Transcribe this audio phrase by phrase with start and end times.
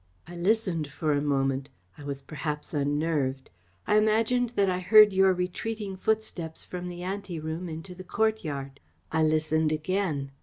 [0.25, 1.69] I listened for a moment.
[1.95, 3.51] I was perhaps unnerved.
[3.85, 8.79] I imagined that I heard your retreating footsteps from the anteroom into the courtyard.
[9.11, 10.31] I listened again.